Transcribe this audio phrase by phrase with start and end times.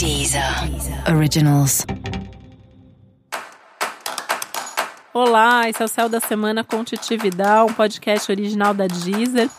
[0.00, 0.42] Deezer
[1.14, 1.84] Originals.
[5.12, 9.50] Olá, esse é o Céu da Semana com Titi Vidal, um podcast original da Deezer.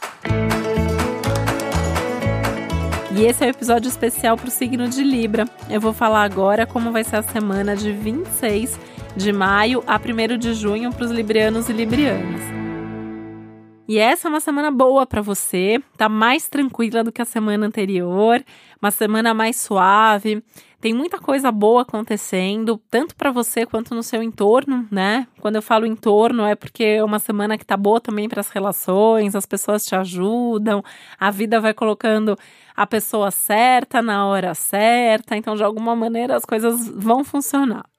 [3.15, 5.45] E esse é o um episódio especial para o signo de Libra.
[5.69, 8.79] Eu vou falar agora como vai ser a semana de 26
[9.15, 12.60] de maio a 1 de junho para os librianos e librianas.
[13.91, 17.67] E essa é uma semana boa para você, tá mais tranquila do que a semana
[17.67, 18.41] anterior,
[18.81, 20.41] uma semana mais suave.
[20.79, 25.27] Tem muita coisa boa acontecendo, tanto para você quanto no seu entorno, né?
[25.41, 28.49] Quando eu falo entorno é porque é uma semana que tá boa também para as
[28.49, 30.81] relações, as pessoas te ajudam,
[31.19, 32.37] a vida vai colocando
[32.73, 37.90] a pessoa certa na hora certa, então de alguma maneira as coisas vão funcionar.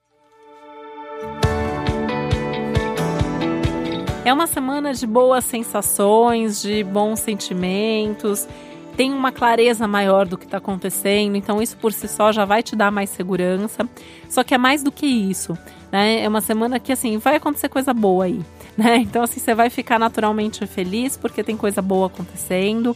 [4.25, 8.47] É uma semana de boas sensações, de bons sentimentos,
[8.95, 12.63] tem uma clareza maior do que está acontecendo, então isso por si só já vai
[12.63, 13.87] te dar mais segurança.
[14.29, 15.57] Só que é mais do que isso,
[15.91, 16.23] né?
[16.23, 18.39] É uma semana que assim vai acontecer coisa boa aí,
[18.77, 18.95] né?
[18.97, 22.95] Então assim você vai ficar naturalmente feliz porque tem coisa boa acontecendo,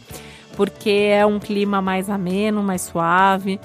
[0.56, 3.60] porque é um clima mais ameno, mais suave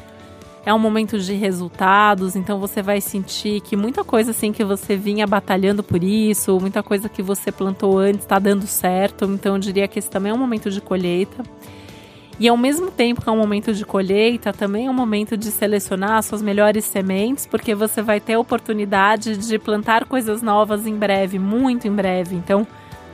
[0.65, 4.95] é um momento de resultados, então você vai sentir que muita coisa assim que você
[4.95, 9.25] vinha batalhando por isso, muita coisa que você plantou antes está dando certo.
[9.25, 11.43] Então eu diria que esse também é um momento de colheita.
[12.39, 15.51] E ao mesmo tempo que é um momento de colheita, também é um momento de
[15.51, 20.95] selecionar suas melhores sementes, porque você vai ter a oportunidade de plantar coisas novas em
[20.95, 22.35] breve, muito em breve.
[22.35, 22.65] Então,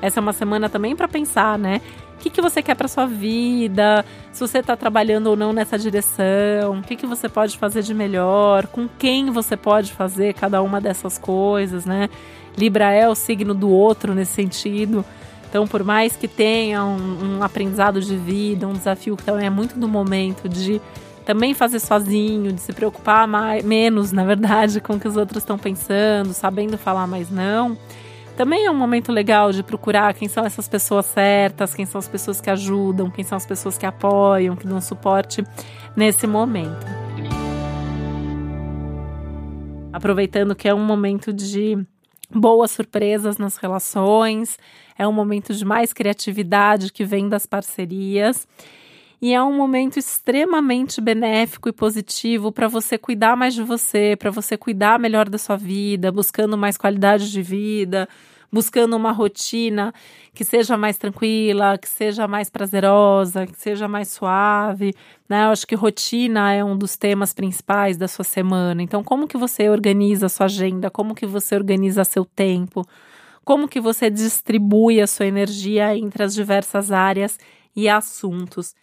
[0.01, 1.81] essa é uma semana também para pensar, né?
[2.19, 4.03] O que, que você quer para sua vida?
[4.33, 6.79] Se você está trabalhando ou não nessa direção?
[6.79, 8.67] O que, que você pode fazer de melhor?
[8.67, 12.09] Com quem você pode fazer cada uma dessas coisas, né?
[12.57, 15.05] Libra é o signo do outro nesse sentido.
[15.49, 19.49] Então, por mais que tenha um, um aprendizado de vida, um desafio que também é
[19.49, 20.81] muito do momento de
[21.25, 25.41] também fazer sozinho, de se preocupar mais, menos, na verdade, com o que os outros
[25.41, 27.77] estão pensando, sabendo falar mais não
[28.39, 32.07] também é um momento legal de procurar quem são essas pessoas certas, quem são as
[32.07, 35.43] pessoas que ajudam, quem são as pessoas que apoiam, que dão suporte
[35.93, 36.87] nesse momento.
[39.91, 41.85] Aproveitando que é um momento de
[42.33, 44.57] boas surpresas nas relações,
[44.97, 48.47] é um momento de mais criatividade que vem das parcerias.
[49.21, 54.31] E é um momento extremamente benéfico e positivo para você cuidar mais de você, para
[54.31, 58.07] você cuidar melhor da sua vida, buscando mais qualidade de vida,
[58.51, 59.93] buscando uma rotina
[60.33, 64.93] que seja mais tranquila, que seja mais prazerosa, que seja mais suave,
[65.27, 65.45] né?
[65.45, 68.81] Eu acho que rotina é um dos temas principais da sua semana.
[68.81, 70.89] Então, como que você organiza a sua agenda?
[70.89, 72.85] Como que você organiza seu tempo?
[73.43, 77.37] Como que você distribui a sua energia entre as diversas áreas
[77.75, 78.73] e assuntos?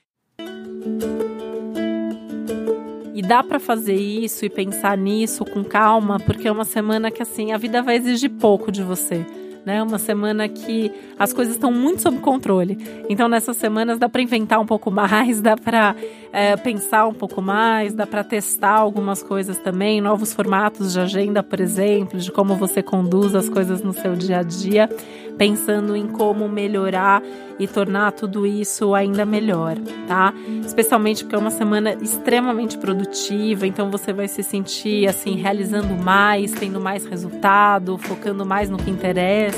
[3.14, 7.22] E dá para fazer isso e pensar nisso com calma, porque é uma semana que
[7.22, 9.24] assim a vida vai exigir pouco de você
[9.66, 9.82] né?
[9.82, 12.78] Uma semana que as coisas estão muito sob controle.
[13.08, 15.96] Então, nessas semanas dá para inventar um pouco mais, dá para
[16.32, 21.42] é, pensar um pouco mais, dá para testar algumas coisas também, novos formatos de agenda,
[21.42, 24.88] por exemplo, de como você conduz as coisas no seu dia a dia,
[25.36, 27.20] pensando em como melhorar
[27.58, 30.32] e tornar tudo isso ainda melhor, tá?
[30.64, 36.52] Especialmente porque é uma semana extremamente produtiva, então você vai se sentir assim realizando mais,
[36.52, 39.55] tendo mais resultado, focando mais no que interessa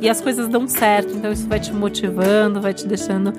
[0.00, 3.32] e as coisas dão certo, então isso vai te motivando, vai te deixando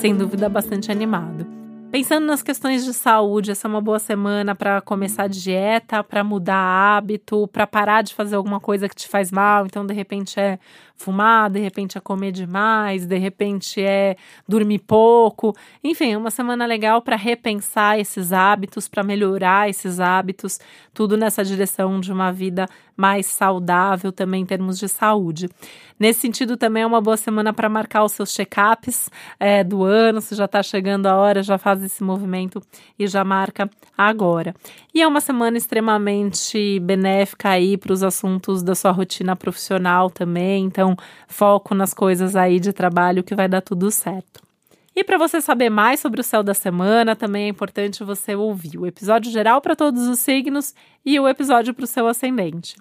[0.00, 1.46] sem dúvida bastante animado.
[1.90, 6.22] Pensando nas questões de saúde, essa é uma boa semana para começar a dieta, para
[6.22, 9.64] mudar hábito, para parar de fazer alguma coisa que te faz mal.
[9.64, 10.58] Então, de repente é
[10.94, 14.16] fumar, de repente é comer demais, de repente é
[14.46, 15.56] dormir pouco.
[15.82, 20.60] Enfim, é uma semana legal para repensar esses hábitos, para melhorar esses hábitos,
[20.92, 25.48] tudo nessa direção de uma vida mais saudável também em termos de saúde.
[25.98, 29.10] Nesse sentido, também é uma boa semana para marcar os seus check-ups
[29.40, 30.20] é, do ano.
[30.20, 32.62] Se já está chegando a hora, já faz esse movimento
[32.98, 34.54] e já marca agora.
[34.94, 40.64] E é uma semana extremamente benéfica aí para os assuntos da sua rotina profissional também.
[40.64, 40.96] Então,
[41.26, 44.46] foco nas coisas aí de trabalho que vai dar tudo certo.
[44.94, 48.76] E para você saber mais sobre o céu da semana, também é importante você ouvir
[48.76, 50.74] o episódio geral para todos os signos
[51.06, 52.74] e o episódio para o seu ascendente.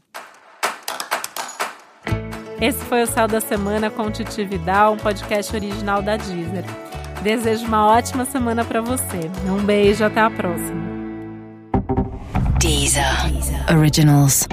[2.59, 6.65] Esse foi o Céu da Semana com Titi Vidal, um podcast original da Deezer.
[7.21, 9.29] Desejo uma ótima semana para você.
[9.47, 10.87] Um beijo, até a próxima.
[12.59, 13.31] Deezer.
[13.31, 13.77] Deezer.
[13.77, 14.47] Originals.